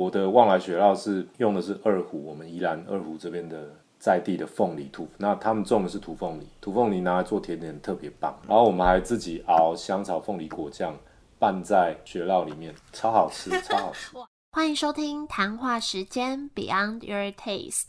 [0.00, 8.34] 我的旺来雪酪是用的是二胡，我们宜兰二胡这边的在地的凤梨土，那他们种的是土凤梨，土凤梨拿来做甜点特别棒。
[8.48, 10.96] 然后我们还自己熬香草凤梨果酱，
[11.38, 14.16] 拌在雪酪里面，超好吃，超好吃。
[14.52, 17.88] 欢迎收听谈话时间 Beyond Your Taste。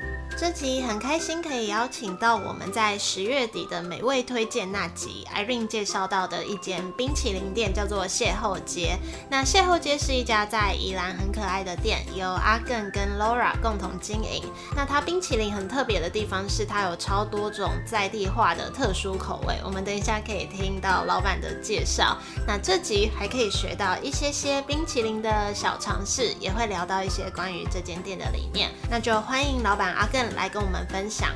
[0.37, 8.97] 这集很开心可以邀请到我们在十月底的美味推荐那集，Irene 介绍到的一间冰淇淋店，叫做邂逅街。
[9.29, 14.43] 那邂逅街是一家在宜兰很可爱的店，由阿更跟 Laura 共同经营。
[14.75, 19.59] 那它冰淇淋很特别的地方是，它有超多种在地化的特殊口味。
[19.63, 22.17] 我们等一下可以听到老板的介绍。
[22.47, 28.71] 那这集还可以学到一些些冰淇淋的小常识，也会聊到一些关于这间店的理念。
[28.89, 30.20] 那就欢迎老板阿更。
[30.35, 31.31] 来跟我们分享。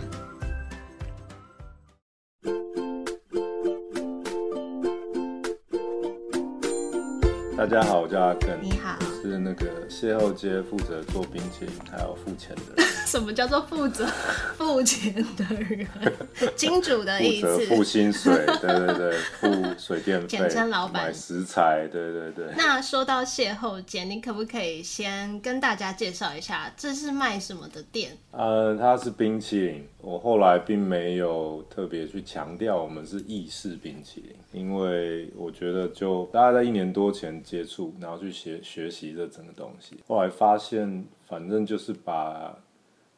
[7.67, 8.61] 大家好，我叫阿根。
[8.61, 12.85] 你好，是那个邂逅街负责做冰淇淋还有付钱的人。
[13.07, 14.05] 什么叫做负责
[14.55, 15.87] 付钱的人？
[16.55, 17.65] 金主的意思。
[17.65, 19.47] 付薪水，对对对，付
[19.79, 21.05] 水电费，简称老板。
[21.07, 22.53] 买食材，对对对。
[22.55, 28.15] 那说到邂逅街，你可不可以先跟大家介绍一下，这是卖什么的店？
[28.29, 29.87] 呃，它是冰淇淋。
[30.01, 42.57] 我后来并没有特别去强调我们是意式冰淇淋，因为我觉得就大概在一年多前接触，然后去学学习这整个东西，后来发现反正就是把。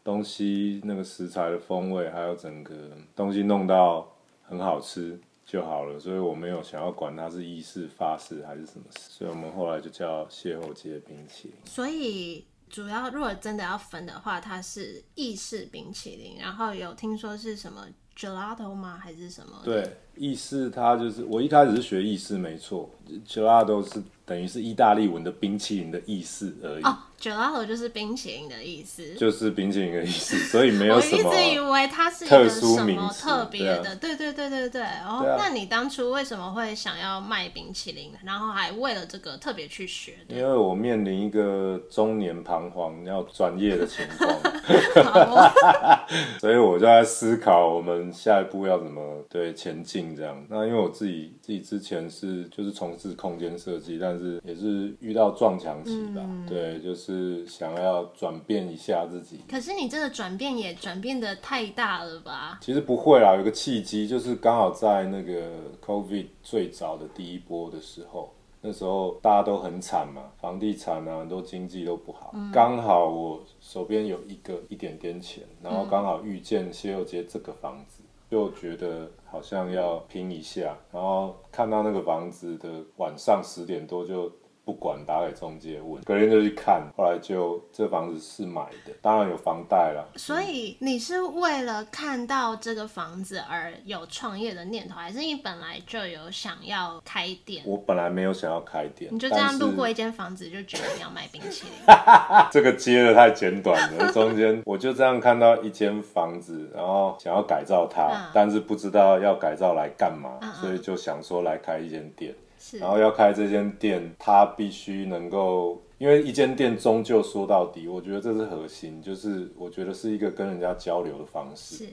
[0.04, 2.74] 东西那个食材的风味，还有整个
[3.14, 4.10] 东西弄到
[4.42, 11.58] 很好吃就好了，所以我没有想要管它是意式、法式还是什么，所以我们后来就叫邂逅街冰淇淋。
[11.66, 17.86] 所以主要如果真的要分的话，它是意式冰淇淋，然后有听说是什么
[18.16, 18.98] gelato 吗？
[18.98, 19.60] 还是什么？
[19.66, 22.90] 对，意式它就是我一开始是学意式，没错
[23.28, 26.84] ，gelato 是等于是意大利文的冰淇淋的意思而已。
[27.20, 31.30] gelato 就是冰淇淋的意思，就是冰淇淋的意思，所以没有什么。
[31.30, 34.84] 我一直以为它是一个什么特别的，对对对对对。
[35.04, 40.14] 哦，那你当初为什么会想要卖冰淇淋，然后还为了这个特别去学？
[40.28, 44.30] 因为我面临一个中年彷徨要专业的情况，
[46.40, 50.46] 所以我就在思考我们下一步要怎么对前进这样。
[50.50, 57.46] 那因为我自己自己之前是就是从事空间设计，但是也是遇到撞墙期吧，对，就是。
[57.48, 62.60] 想要转变一下自己，可是你这个转变也转变的太大了吧？
[62.62, 65.50] 其实不会啦，有个契机，就是刚好在那个
[65.84, 72.34] COVID 最早的第一波的时候，那时候大家都很惨嘛，房地产啊，很多经济都不好。
[72.54, 84.32] 刚好我手边有一个一点点钱，然后刚好遇见谢佑杰这个房子，就觉得好像要拼一下，然后看到那个房子的晚上十点多就。
[84.68, 90.06] 不管打给中介问，隔天就去看，后来就这房子是买的，当然有房贷了。
[90.18, 97.64] 所以你是为了看到这个房子而有创业的念头，还是你本来就有想要开店？
[97.66, 101.96] 我本来没有想要开店，你就这样路过一间房子就觉得你要卖冰淇淋？
[102.52, 112.36] 这个接的太简短了，中间我就这样看到一间房子，然后想要改造它，但是不知道要改造来干嘛，所以就想说来开一间店。
[112.74, 121.90] 然后要开这间店，它必须能够，因为一间店终究说到底，我觉得这是核心，就是我觉得是一个跟人家交流的方式，是，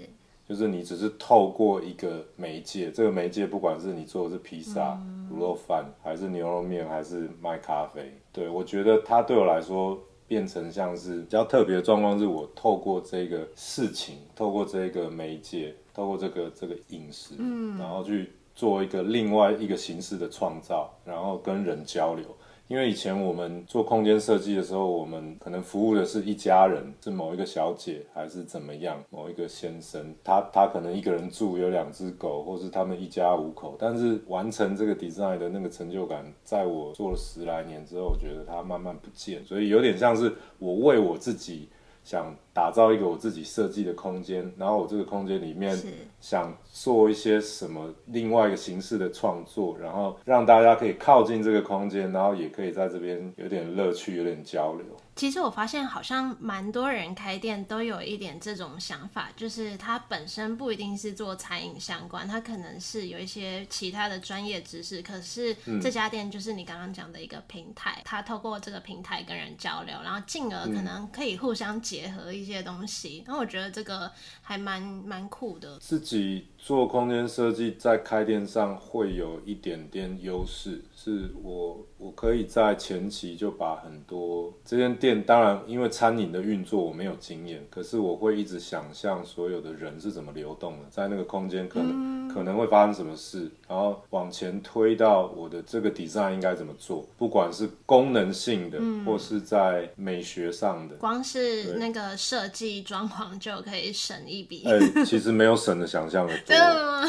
[0.49, 4.99] 就是你只是透过一个媒介，这个媒介不管是你做的是披萨、
[5.31, 18.33] 卤肉饭，还是牛肉面，还是卖咖啡，对我觉得它对我来说变成像是比较特别的状况，是我透过这个事情，透过这个媒介，透过这个这个饮食，嗯，然后去。
[18.55, 22.25] 做一个另外一个形式的创造，然后跟人交流。
[22.67, 33.77] 因为以前我们做空间设计的时候，我们可能服务的是一家人，是某一个小姐还是怎么样，某一个先生，他他可能一个人住，有两只狗，或是他们一家五口。
[33.79, 39.45] 但是完成这个 design 的那个成就感，在我做了十来年之后，我觉得它慢慢不见。
[39.45, 41.69] 所以有点像是我为我自己。
[42.03, 45.77] 想打造一个我自己设计的空间，然后我这个空间里面
[46.21, 54.87] 想做一些什么另外一个形式的创作，然后让大家可以靠近这个空间，然后也可以在这边有点乐趣、有点交流。
[55.17, 73.25] 其实我发现好像蛮多人开店都有一点这种想法，就是他本身不一定是做餐饮相关，他可能是有一些其他的专业知识，可是这家店就是你刚刚讲的一个平台，他透过这个平台跟人交流，然后进而可能可以互相结合一一些东西。
[73.27, 74.11] 然后我觉得这个
[74.43, 75.79] 还蛮蛮酷的。
[75.79, 81.85] 自己做空间设计，在开店上会有一点点优势，是我。
[81.97, 104.63] 我可以在前期就把很多这间店，当然因为餐饮的运作我没有经验，可是我会一直想象所有的人是怎么流动的，在那个空间可能可能会发生什么事，然后往前推到我的这个 design 应该怎么做，不管是功能性的或是在美学上的，光是那个设计装潢就可以省一笔。
[104.67, 106.54] 哎，其实没有省的想象的多，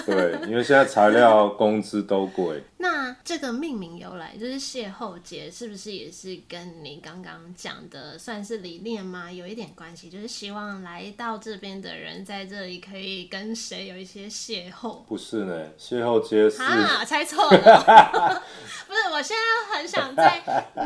[0.05, 2.63] 对，因为现在材料工资都贵。
[2.77, 9.31] 那这个命名由来就是邂逅节是不是也是跟你刚刚讲的算是理念吗？
[9.31, 15.03] 有一点关系，就是希望来到这边的人在这里可以跟谁有一些邂逅？
[15.05, 18.43] 不是呢，邂逅街是啊，猜错了。
[18.87, 20.41] 不是，我现在很想在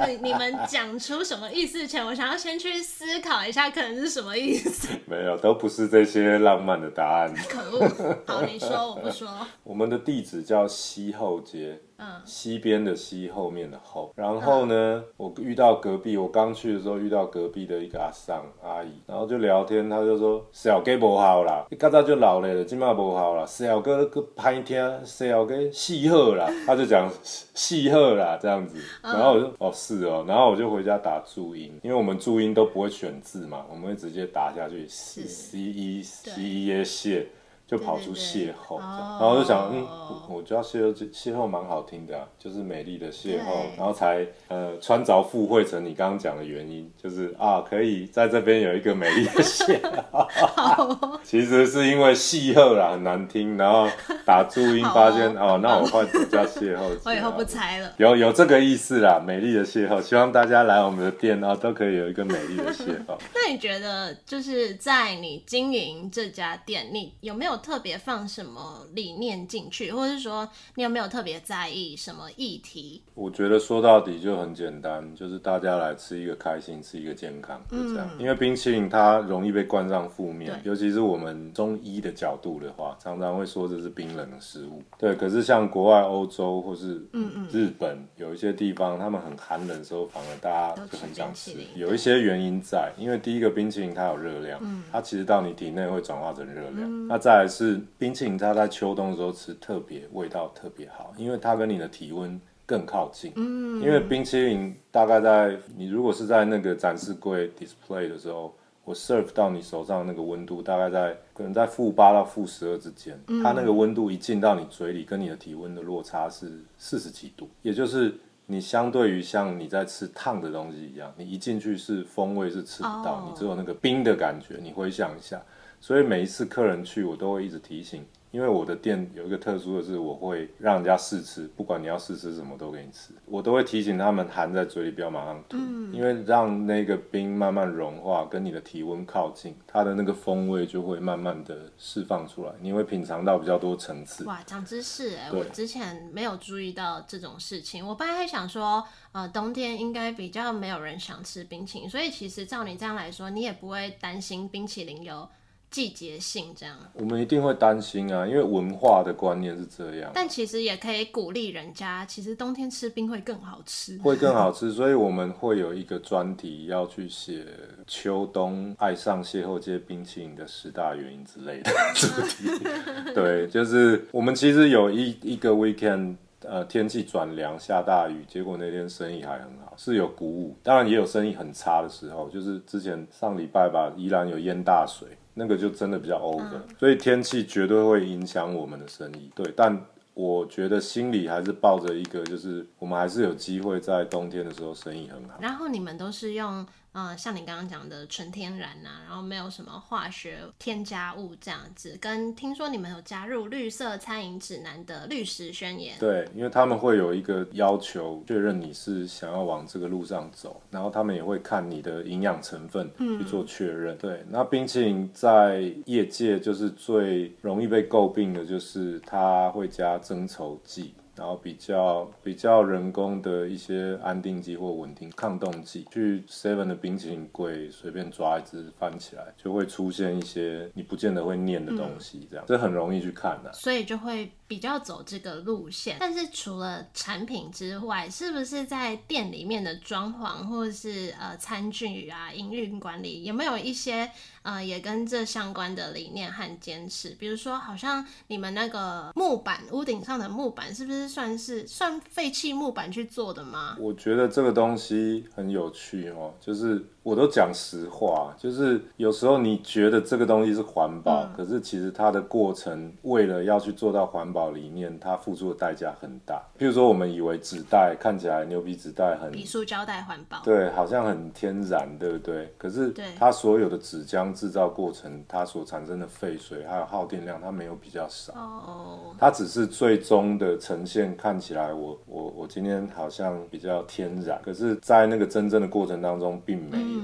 [0.07, 4.87] 你你们讲出什么意思前，我想要先去思考一下，可能是什么意思。
[5.05, 7.33] 没有，都不是这些浪漫的答案。
[7.49, 8.17] 可恶！
[8.25, 9.27] 好，你说，我不说。
[9.63, 11.79] 我们的地址叫西后街。
[12.23, 14.13] 西边的西，后面的后。
[14.15, 28.77] 然后呢，我遇到隔壁，我刚去的时候遇到隔壁的一个阿桑阿姨，然后就聊天，他就说小哥不好啦，你刚才就老了，今嘛不好啦，小哥个拍听，小哥戏贺啦，他就讲戏贺啦这样子。
[29.03, 37.27] 然后我就哦是哦，然后我就回家打注音，因为我们注音都不会选字嘛，我们会直接打下去，c e c e 耶谢。
[37.69, 39.85] 就跑出邂逅，然后我就想，嗯，
[40.27, 51.19] 我觉得邂逅邂逅蛮好听的啊，就是美丽的邂逅，然后才呃穿着附会成你刚刚讲的原因，就是啊，可以在这边有一个美丽的邂逅。
[51.23, 53.87] 其实是因为邂逅啦很难听，然后
[54.25, 56.79] 打注音发现哦，那我换叫邂逅。
[57.05, 57.93] 我以后不猜了。
[57.97, 63.15] 有有这个意思啦，美丽的邂逅，希望大家来我们的店啊都可以有一个美丽的邂逅。
[63.35, 67.58] 那你觉得就是在你经营这家店，你有没有？
[67.59, 73.01] 特别放什么理念进去，或者是说你有没有特别在意什么议题？
[73.13, 78.09] 我觉得说到底就很简单，就是大家来吃一个开心，吃一个健康，就这样。
[78.17, 84.81] 因为冰淇淋它容易被冠上负面，尤其是我们中医的角度的话，常常会说这是冰冷的食物。
[84.97, 87.05] 对，可是像国外欧洲或是
[87.51, 91.51] 日本有一些地方，他们很寒冷的时候，反而大家就很想吃。
[91.75, 97.07] 有一些原因在，因为第一个冰淇淋它有热量，它其实到你体内会转化成热量。
[97.07, 97.48] 那再来。
[97.49, 103.33] 是冰淇淋，它在秋冬的时候吃特别味道特别好，因为它跟你的体温更靠近。
[103.35, 108.53] 嗯，因为冰淇淋大概在你如果是在那个展示柜 display 的时候，
[108.85, 118.13] 我 serve 到你手上那个温度大概在可能在负八到负十二之间，它那个温度一进到你嘴里，跟你的体温的落差是四十几度，也就是
[118.45, 124.57] 你相对于像你在吃烫的东西一样，你一进去是风味是吃不到，你只有那个冰的感觉。
[124.61, 125.41] 你回想一下。
[125.79, 135.57] 所以每一次客人去，我都会一直提醒，因为我的店有一个特殊的是，我会让人家试吃，不管你要试吃什么都给你吃，我都会提醒他们含在嘴里不要马上吐，
[135.93, 144.25] 因为让那个冰慢慢融化，跟你的体温靠近，它的那个风味就会慢慢的释放出来，你会品尝到比较多层次。
[144.25, 155.27] 哇，长知识哎，我之前没有注意到这种事情，我本来还想说，呃，冬天应该比较没有人想吃冰淇淋，所以其实照你这样来说，你也不会担心冰淇淋有。
[155.71, 160.11] 季节性这样，我们一定会担心啊，因为文化的观念是这样。
[160.13, 164.71] 但其实也可以鼓励人家，其实冬天吃冰会更好吃，会更好吃。
[164.73, 167.45] 所以我们会有一个专题要去写
[167.85, 172.49] 秋冬爱上邂逅街冰淇淋的十大原因之类的主题。
[173.13, 180.57] 对，就是我们其实有一一个 weekend，呃，天气转凉下大雨，结果那天生意还很好，是有鼓舞。
[180.63, 185.07] 当然也有生意很差的时候，就是之前上礼拜吧，依然有淹大水。
[185.33, 189.31] 那个就真的比较 over，所以天气绝对会影响我们的生意。
[189.35, 195.35] 对，但我觉得心里还是抱着一个，就是我们还是有机会在冬天的时候生意很好。
[195.39, 196.65] 然后你们都是用。
[196.93, 201.97] 嗯，像你刚刚讲的纯天然呐，然后没有什么化学添加物这样子。
[202.01, 205.95] 跟听说你们有加入绿色餐饮指南的绿食宣言。
[205.99, 213.95] 对，因为他们会有一个要求，确认你是想要往这个路上走，然后他们也会看你的营养成分去做确认。
[213.97, 220.93] 对，那冰淇淋在业界就是最容易被诟病的，就是它会加增稠剂。
[221.19, 232.45] 然后比较比较人工的一些安定剂或稳定抗冻剂，去 Seven 的冰淇淋柜随便抓一只翻起来，就会出现一些你不见得会念的东西，这样。
[232.47, 235.95] 这很容易去看的，所以就会比较走这个路线。
[235.99, 244.09] 但是除了产品之外，是不是在店里面的装潢或者是呃餐具啊、营运管理，有没有一些
[244.41, 247.11] 呃也跟这相关的理念和坚持？
[247.11, 253.77] 比如说，好像你们那个木板屋顶上的木板，是不是算是算废弃木板去做的吗？
[253.79, 266.35] 我觉得这个东西很有趣哦，就是我都讲实话，就是有时候你觉得这个东西是环保，可是其实它的过程为了要去做到环保理念，它付出的代价很大。
[266.59, 272.53] 譬如说，我们以为纸袋看起来牛皮纸袋很比塑胶袋环保，对，好像很天然，对不对？
[272.59, 278.33] 可是它所有的纸浆制造过程，它所产生的废水还有耗电量，它没有比较少。
[278.33, 286.98] 哦，它只是最终的呈现看起来，我我我今天好像比较天然，可是，在那个真正的过程当中，并没有。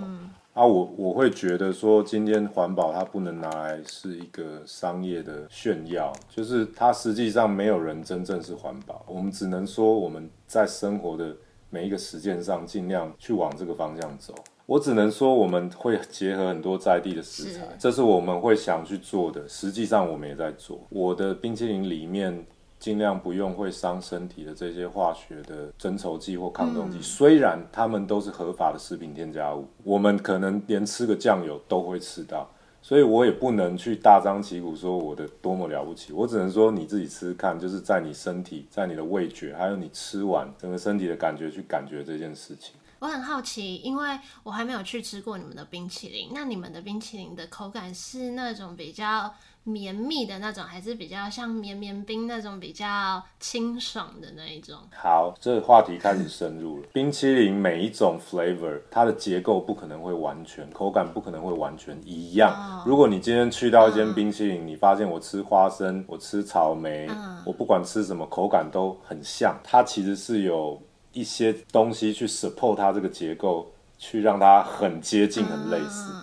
[0.53, 9.03] 啊，我我会觉得说，今天环保它不能拿来是一个商业的炫耀，就是它实际上没有人真正是环保。
[9.05, 11.35] 我们只能说我们在生活的
[11.69, 14.33] 每一个实践上，尽量去往这个方向走。
[14.65, 19.47] 我只能说我们会结合很多在地的食材，这是我们会想去做的。
[19.49, 20.79] 实际上我们也在做。
[20.89, 22.45] 我的冰淇淋里面。
[22.85, 32.47] 尽量不用会伤身体的这些化学的增稠剂或抗冻剂，虽然它们都是合法的食品添加物，我们可能连吃个酱油都会吃到，
[32.83, 42.75] 所以我也不能去大张旗鼓说我的多么了不起，我只能说你自己吃看，就是在你身体、在你的味觉，还有你吃完整个身体的感觉去感觉这件事情。
[42.99, 49.33] 我很好奇，因为我还没有去吃过你们的冰淇淋，那你们的冰淇淋的口感是那种比较。
[49.67, 54.77] 绵密的那种，还是比较像绵绵冰那种比较清爽的那一种。
[54.95, 56.87] 好，这个话题开始深入了。
[56.93, 62.83] 冰淇淋每一种 flavor，它的结构不可能会完全，口感不可能会完全一样。
[62.85, 67.09] 如果你今天去到一间冰淇淋，你发现我吃花生，我吃草莓，
[67.43, 69.59] 我不管吃什么，口感都很像。
[69.63, 70.79] 它其实是有
[71.11, 76.13] 一些东西去 support 它这个结构，去让它很接近、很类似。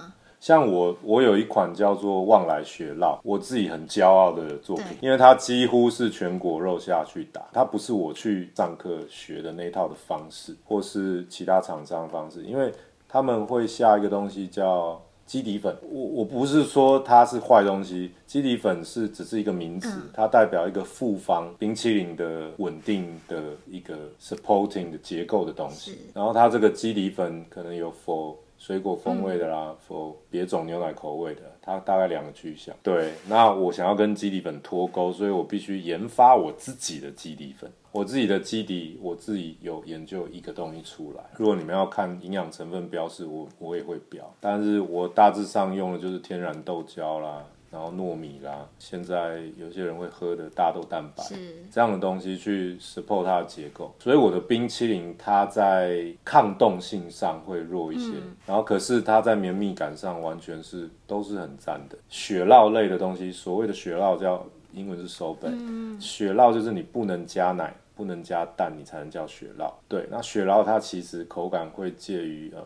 [0.43, 12.73] 像我，我有一款叫做旺来雪酪，我自己很骄傲的作品，因为它几乎是全果肉下去打，它不是我去上课学的那套的方式，或是其他厂商的方式，因为
[13.09, 32.73] 他们会下一个东西叫基底粉，我我不是说它是坏东西，基底粉是只是一个名词，它代表一个复方冰淇淋的稳定的一个 supporting 的结构的东西，然后它这个基底粉可能有 for 水果风味的啦，或别种牛奶口味的，它大概两个去向。
[32.81, 37.69] 对，那我想要跟基底粉脱钩，所以我必须研发我自己的基底粉。
[37.91, 41.25] 我自己的基底，我自己有研究一个东西出来。
[41.37, 47.45] 如果你们要看营养成分标示，我我也会标，但是我大致上用的就是天然豆胶啦。
[47.73, 51.25] 然后糯米啦，现在有些人会喝的大豆蛋白，
[51.71, 58.13] 这样的东西去 support 它的结构，所以我的冰淇淋它在抗冻性上会弱一些，
[58.47, 61.97] 然后可是它在绵密感上完全是都是很赞的。
[62.11, 69.73] 雪酪类的东西，所谓的雪酪叫英文是 s o b e 雪酪就是你不能加奶、不能加蛋，你才能叫雪酪。
[69.89, 72.63] 对，那雪酪它其实口感会介于呃。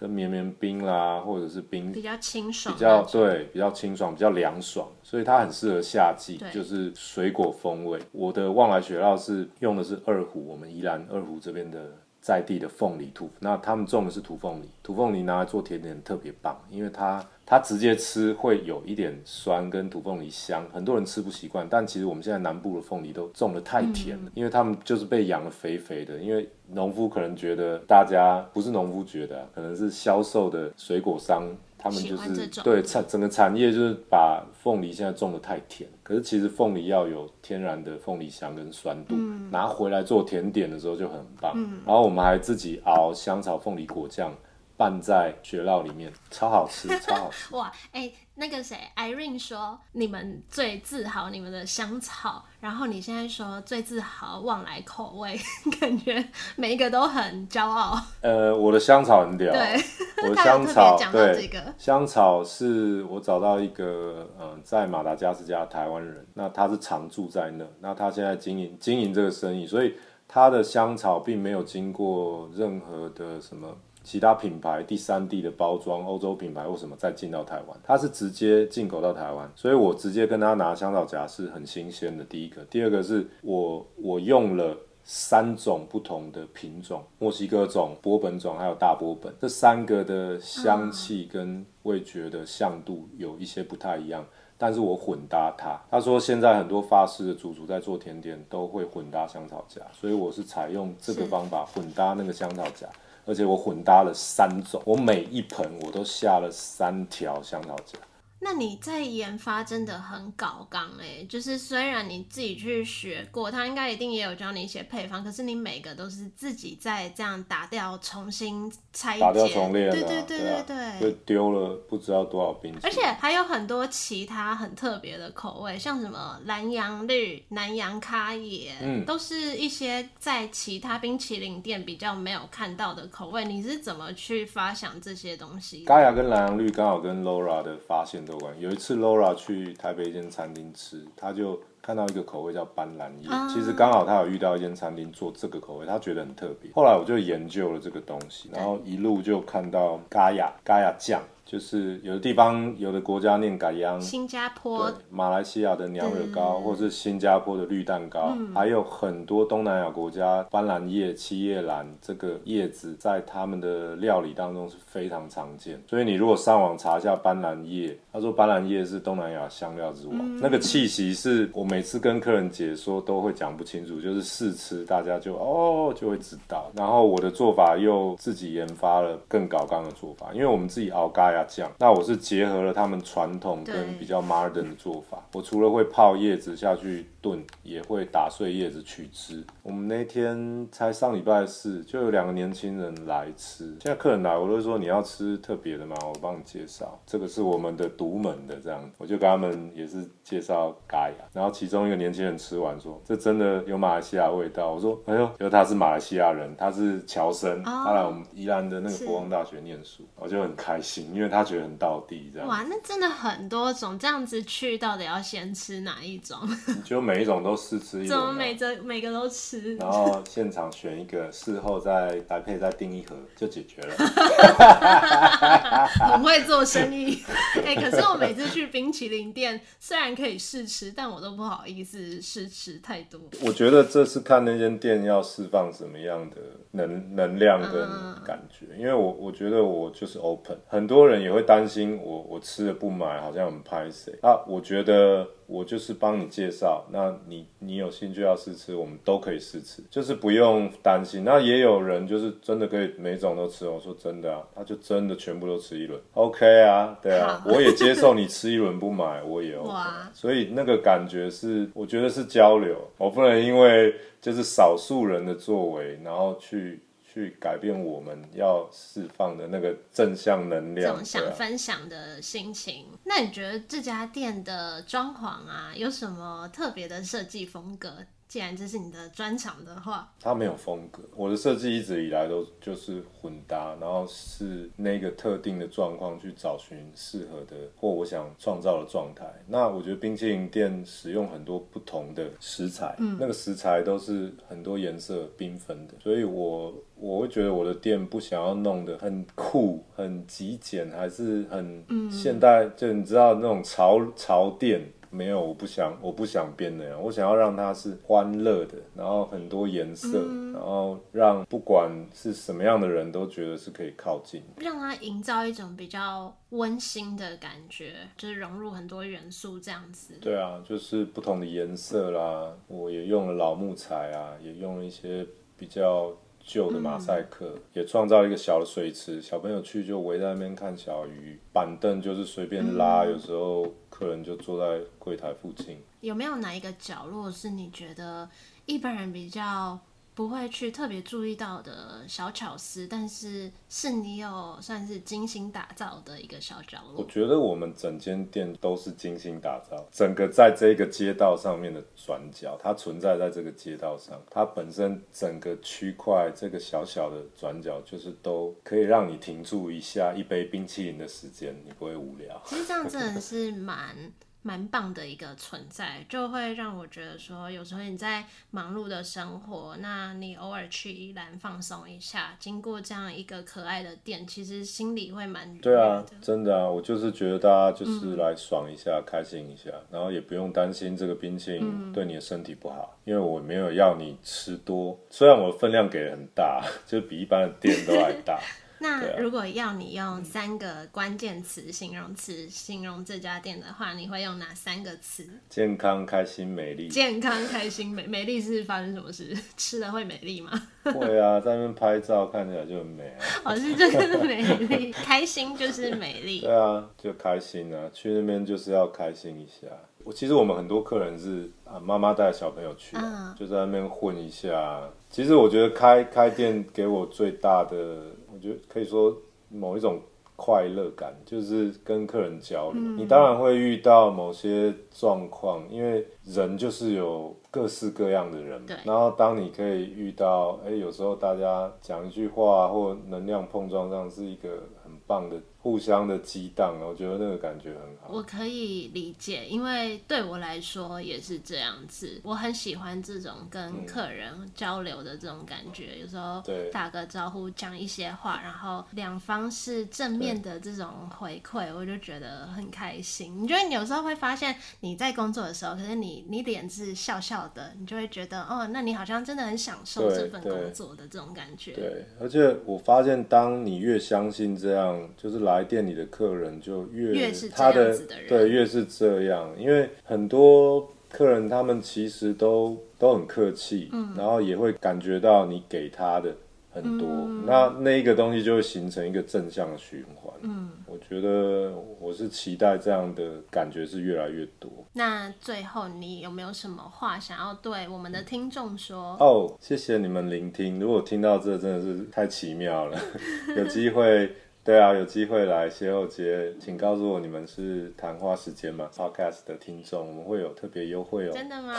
[0.00, 8.00] 跟绵绵冰啦，或者是冰比较清爽，比较对，比较清爽，比较凉爽，所以它很适合夏季，就是水果风味。
[8.10, 17.24] 我的旺来雪酪是用的是二胡，我们宜兰二胡这边的在地的凤梨土，那他们种的是土凤梨，土凤梨拿来做甜点特别棒，因为它。
[17.46, 21.66] 它直接吃会有一点酸，跟土凤梨香，很多人吃不习惯。
[21.68, 26.16] 但其实我们现在南部的凤梨都种的太甜了，因为他们就是被养的肥肥的。
[26.18, 31.42] 因为农夫可能觉得，大家不是农夫觉得，可能是销售的水果商，
[31.80, 35.88] 他们就是对产整个产业就是把凤梨现在种的太甜。
[36.02, 39.14] 可是其实凤梨要有天然的凤梨香跟酸度，
[39.50, 41.54] 拿回来做甜点的时候就很棒。
[41.86, 44.32] 然后我们还自己熬香草凤梨果酱。
[44.76, 47.52] 拌在雪酪里面，超好吃，超好吃！
[47.54, 55.38] 哇，哎，那个谁，Irene 说你们最自豪你们的香草，然后你现在说最自豪旺来口味，
[55.78, 58.00] 感觉每一个都很骄傲。
[58.22, 59.78] 呃，我的香草很屌，对，
[60.22, 69.94] 我 的香草对，香草是我找到一个嗯，在马达加斯加台湾人，那他是常住在那，那他现在经营经营这个生意，所以
[70.26, 73.68] 他的香草并没有经过任何的什么。
[74.02, 77.78] 其他品牌第三地的包装，欧洲品牌为什么再进到台湾？
[77.84, 82.24] 他是直接进口到台湾，所以我直接跟他拿香草荚是很新鲜的。
[82.24, 84.74] 第一个，第二个是我我用了
[85.04, 94.24] 三种不同的品种，墨西哥种、波本种还有大波本，这三个的香气跟味觉的像度有一些不太一样。
[94.56, 102.86] 但是我混搭它，他说现在很多法式的主厨在做甜点都会混搭香草荚，所以我是采用这个方法混搭那个香草荚，
[103.24, 107.98] 而且我混搭了三种，我每一盆我都下了三条香草荚。
[108.42, 133.44] 那你在研发真的很搞纲哎，就是虽然你自己去学过，他应该一定也有教你一些配方，可是你每个都是自己在这样打掉重新拆打掉重练，对对对对对，就丢了不知道多少冰淇而且还有很多其他很特别的口味，像什么蓝洋绿、南洋咖椰，嗯，都是一些在其他冰淇淋店比较没有看到的口味。
[133.44, 135.84] 你是怎么去发想这些东西？
[135.84, 138.24] 咖雅跟蓝洋绿刚好跟 Laura 的发现。
[138.58, 143.28] 有一次，Laura 去台北一间餐厅吃，他就看到一个口味叫斑斓叶。
[143.52, 146.70] 其实刚好他有遇到一间餐厅做这个口味，他觉得很特别。
[146.74, 151.22] 后来我就研究了这个东西，然后一路就看到嘎雅嘎雅酱。
[151.50, 165.82] 就是有的地方、有的国家念改央，新加坡、马来西亚的娘惹糕，或是新加坡的绿蛋糕，还有很多东南亚国家斑斓叶、七叶兰这个叶子在他们的料理当中是非常常见。
[165.88, 176.70] 所以你如果上网查一下斑斓叶，他说斑斓叶是东南亚香料之王，那个气息是我每次跟客人解说都会讲不清楚，就是试吃大家就哦就会知道。
[176.76, 181.39] 然后我的做法又自己研发了更高纲的做法，因为我们自己熬咖呀。
[181.44, 185.22] 酱，那我是结合了他们传统跟比较 modern 的做法。
[185.32, 189.42] 我除了会泡叶子下去炖，也会打碎叶子去汁。
[189.62, 193.64] 我们那天才上礼拜四，就有两个年轻人来吃。
[193.80, 195.96] 现在客人来，我都说你要吃特别的吗？
[196.02, 201.24] 我帮你介绍，这个是我们的独门的，这样我就跟他们也是介绍咖雅。
[201.32, 216.36] 然后其中一个年轻人吃完说：“这真的有马来西亚味道。”我说：“哎呦，因为他是马来西亚人，他是侨生，他来我们宜兰的那个国光大学念书，我就很开心，因为。”他觉得很到地这样哇，那真的很多种，这样子去到底要先吃哪一种？
[216.84, 219.76] 就每一种都试吃一怎么每个每个都吃？
[219.76, 223.94] 然后现场选一个，事后再搭配再订一盒就解决了。
[226.10, 227.22] 很会做生意
[227.64, 233.20] 哎，可是我每次去冰淇淋店，虽然可以试吃，但我都不好意思试吃太多。
[233.44, 236.36] 我觉得这是看那间店要释放什么样的
[236.72, 237.88] 能能量跟
[238.24, 241.20] 感觉，因为我我觉得我就是 open，很多人。
[241.20, 244.40] 也会担心我我吃了不买，好像很拍谁啊？
[244.46, 251.22] 我觉得我就是帮你介绍，那你你有兴趣要试吃，我们都可以试吃，就是不用担心。
[251.24, 259.74] 那也有人就是真的可以每种都吃，我说真的啊，他就真的全部都吃一轮，OK 啊，对啊， 我也接受你吃一轮不买，我也 OK。
[260.12, 266.82] 所以那个感觉是，我觉得是交流，我不能因为就是少数人的作为，然后去。
[267.12, 272.86] 去改变我们要释放的那个正向能量，这种想分享的心情。
[273.02, 277.88] 那你觉得这家店的装潢啊，有什么特别的设计风格？
[278.30, 281.02] 既然这是你的专长的话，它没有风格。
[281.16, 289.26] 我的设计一直以来都就是混搭，然后是那个特定的状况去找寻适合的或我想创造的状态。
[289.48, 304.88] 那我觉得冰淇淋店使用很多不同的食材，嗯，那个食材都是很多颜色缤纷的，所以我我会觉得我的店不想要弄得很酷、很极简，还是很现代，就你知道那种潮潮店。
[305.10, 307.02] 没有，我不想，我不想变那样。
[307.02, 320.14] 我想要让它是欢乐的，然后很多颜色，然后让不管是什么样的人都觉得是可以靠近，让它营造一种比较温馨的感觉，就是融入很多元素这样子。
[320.20, 326.14] 对啊，就是不同的颜色啦，我也用了老木材啊，也用了一些比较
[326.52, 333.72] 旧的马赛克，也创造了一个小的水池，小朋友去就围在那边看小鱼，板凳就是随便拉，有时候。
[333.90, 338.26] 客人就坐在柜台附近，有没有哪一个角落是你觉得
[338.64, 339.78] 一般人比较？
[340.14, 347.02] 不会去特别注意到的小巧思，但是是你有算是精心打造的一个小角落。
[347.02, 362.42] 我觉得我们整间店都是精心打造，整个在这个街道上面的转角，它存在在这个街道上，它本身整个区块这个小小的转角，就是都可以让你停住一下一杯冰淇淋的时间，你不会无聊。
[362.44, 363.96] 其实这样真的是蛮。
[364.42, 388.40] 蛮棒的一个存在，就会让我觉得说，有时候你在忙碌的生活，那你偶尔去宜兰放松一下，经过这样一个可爱的店，其实心里会蛮对啊，真的啊，我就是觉得大家就是来爽一下，开心一下，然后也不用担心这个冰淇淋对你的身体不好，因为我没有要你吃多，虽然我的分量给的很大， 就比一般的店都还大。
[388.82, 395.22] 那如果要你用三个关键词、形容词形容这家店的话，你会用哪三个词？
[395.50, 396.88] 健康、开心、美丽。
[396.88, 399.36] 健康、开心、美美丽是发生什么事？
[399.54, 400.50] 吃了会美丽吗？
[400.82, 403.20] 会啊，在那边拍照看起来就很美啊。
[403.44, 406.40] 哦，是这个美丽， 开心就是美丽。
[406.40, 409.66] 对啊，就开心啊，去那边就是要开心一下。
[410.02, 412.96] 我其实我们很多客人是啊，妈妈带小朋友去，
[413.38, 414.80] 就在那边混一下。
[415.10, 418.06] 其实我觉得开开店给我最大的。
[418.40, 419.14] 我觉得可以说
[419.50, 420.00] 某一种
[420.34, 422.80] 快乐感，就是跟客人交流。
[422.96, 428.64] 你当然会遇到某些状况，因为人就是有各式各样的人。
[428.86, 434.48] 然后当你可以遇到，哎，有时候大家讲一句话或能量碰撞上是一个
[434.82, 435.36] 很棒的。
[435.62, 438.08] 互相的激荡，我觉得那个感觉很好。
[438.10, 442.18] 我可以理解，因为对我来说也是这样子。
[442.24, 446.42] 我很喜欢这种跟客人交流的这种感觉，有时候
[446.72, 453.42] 打个招呼，讲一些话，然后两方是正面的这种回馈，我就觉得很开心。
[453.42, 461.72] 你觉得你有时候会发现你在工作的时候，可是你你脸是笑笑的，你就会觉得哦，那你好像真的很享受这份工作的这种感觉。
[461.72, 467.96] 对，而且我发现，当你越相信这样，就是来店里的客人就越他的
[468.28, 476.34] 对越是这样，因为很多客人他们其实都都很客气，嗯，然后也会感觉到你给他的
[476.72, 477.08] 很多，
[477.44, 480.32] 那那一个东西就会形成一个正向的循环。
[480.42, 484.70] 嗯，我觉得我是期待这样的感觉是越来越多。
[484.92, 489.16] 那最后你有没有什么话想要对我们的听众说？
[489.18, 492.96] 哦，谢谢你们聆听，如果听到这真的是太奇妙了，
[493.56, 494.32] 有机会。
[494.62, 501.32] 对啊，有机会来歇后街，请告诉我你们是谈话时间吗？Podcast 的听众，我们会有特别优惠哦。
[501.32, 501.74] 真的吗？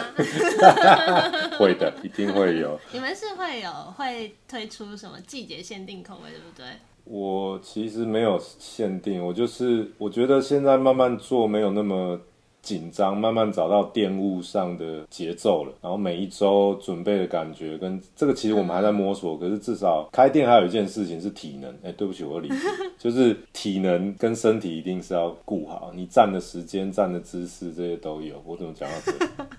[1.59, 2.79] 会的，一定会有。
[2.91, 6.65] 你们是会有会推出什么季节限定口味，对不对？
[7.03, 12.19] 我其实没有限定，我就是我觉得现在慢慢做，没有那么。
[12.61, 15.73] 紧张，慢慢找到电务上的节奏了。
[15.81, 19.37] 然后每一周准备的感觉跟这个，其实我们还在摸索。
[19.37, 21.69] 可是至少开店还有一件事情是体能。
[21.83, 22.49] 哎，对不起，我理
[22.97, 25.91] 就是体能跟身体一定是要顾好。
[25.95, 28.41] 你站的时间、站的姿势这些都有。
[28.45, 29.11] 我怎么讲到这？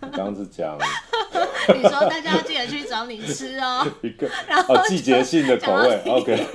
[0.03, 0.79] 我刚刚是讲。
[1.75, 4.27] 你说大家要记得去找你吃哦， 一个
[4.69, 6.47] 哦季节性的口味，OK，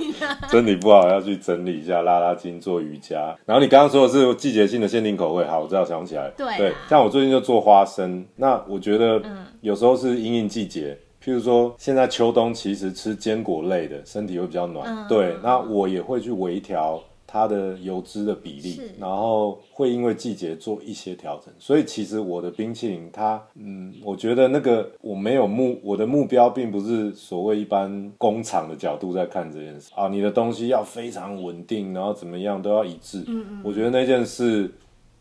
[0.50, 3.36] 身体不好要去整理一下，拉拉筋，做瑜伽。
[3.46, 9.22] 然后你刚刚说的是季节性的限定口味，好，我知道想起来，对，像我最近就做花生，那我觉得
[9.60, 17.02] 有时候是因应季节，譬如说现在秋冬其实吃坚果类的身体会比较暖，对，那我也会去微调。
[17.30, 29.92] 它的油脂的比例，然后会因为季节做一些调整，所以其实我的冰淇淋，它，嗯，我觉得那个我没有目，我的目标并不是所谓一般工厂的角度在看这件事。
[29.94, 34.72] 啊，你的东西要非常稳定，然后怎么样都要一致，嗯嗯，我觉得那件事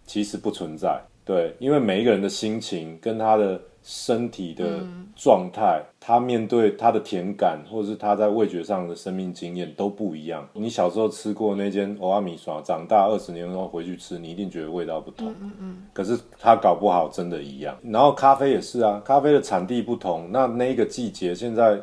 [0.05, 3.61] 其实不存在，对，因为每一个人的心情跟他的。
[3.89, 4.85] 身体的
[5.15, 10.45] 状态，他面对他的甜感，或者是他在味觉上的生命经验都不一样。
[10.51, 15.33] 你小时候吃过那间欧阿米爽，长大二十年后回去吃，你一定觉得味道不同。
[15.39, 15.83] 嗯嗯。
[15.93, 17.77] 可是他搞不好真的一样。
[17.81, 21.79] 然后咖啡也是啊，咖啡的产地不同，那那一个季节，现在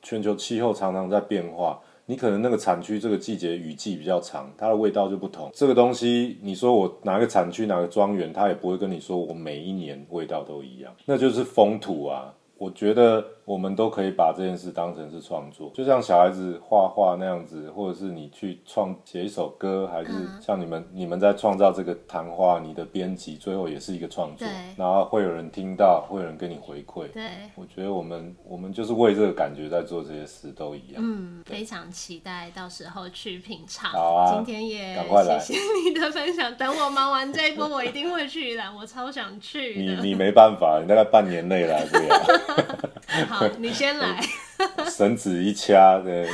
[0.00, 1.80] 全球气候常常在变化。
[2.10, 5.50] 你可能那个产区这个季节雨季比较长，它的味道就不同。
[5.54, 12.34] 这个东西，你说我哪个产区哪个庄园，它也不会跟你说我每一年味道都一样，那就是风土啊。
[12.56, 13.24] 我觉得。
[13.48, 27.08] 我们都可以把这件事当成是创作，就像小孩子画画那样子，或者是你去创写一首歌，还是像你们你们在创造这个谈话，你的编辑最后也是一个创作，然后会有人听到，会有人跟你回馈。
[27.08, 27.22] 对，
[27.54, 30.96] 我觉得我们我们就是为这个感觉在做这些事，都一样。
[30.98, 33.90] 嗯，非常期待到时候去品尝。
[33.92, 36.54] 好啊，今天也赶快来，谢谢你的分享。
[36.58, 39.74] 等我忙完这一波，我一定会去的，我超想去。
[39.74, 42.88] 你你没办法，你大概半年内来不了。
[43.28, 44.20] 好， 你先来。
[44.90, 46.28] 绳子一掐，对，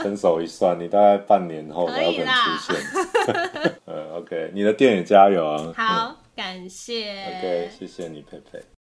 [0.00, 3.74] 伸手一算，你大概半年后才可能出现。
[3.86, 5.72] 呃，OK，你的店也加油啊！
[5.76, 7.10] 好，感谢。
[7.10, 8.75] OK，谢谢你，佩佩。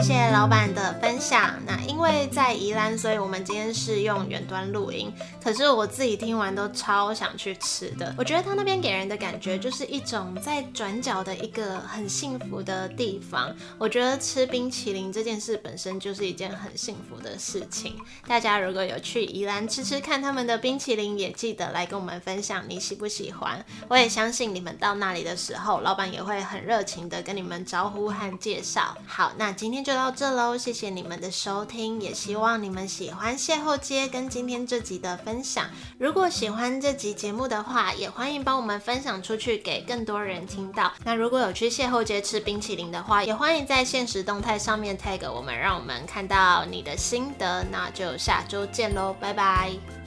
[0.00, 1.54] 谢谢老板的分享。
[1.66, 5.12] 那因为在宜兰，所以我们今天是用远端录音。
[5.42, 8.14] 可是我自己听完都超想去吃的。
[8.16, 13.52] 我觉得他那边给人的感觉就是一种在转角的一个很幸福的地方。
[13.76, 17.96] 我觉得吃冰淇淋这件事本身就是一件很幸福的事情。
[18.26, 23.64] 大家如果有去宜兰吃吃看他们的冰淇淋，也记得来跟我们分享你喜不喜欢。
[23.88, 28.96] 我也相信你们到那里的时候，老板也会很热情的跟你们招呼和介绍。
[29.04, 35.64] 好，那今天就到这喽，谢谢你们的收听，也希望你们喜欢邂逅街跟今天这集的分享。
[35.96, 40.92] 如果喜欢这集节目的话，也欢迎帮我们分享出去，给更多人听到。
[41.04, 47.64] 那如果有去邂逅街吃冰淇淋的话，也欢迎在现实动态上面 tag 我们，让我们看到你的心得。
[47.72, 49.97] 那就下周见喽，拜拜。